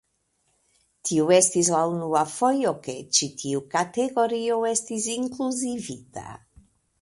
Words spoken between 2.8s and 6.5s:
ke ĉi tiu kategorio estis inkluzivita.